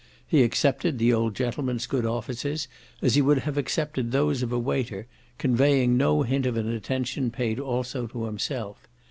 [0.25, 2.67] He accepted the old gentleman's good offices
[3.03, 5.05] as he would have accepted those of a waiter,
[5.37, 8.87] conveying no hint of an attention paid also to himself.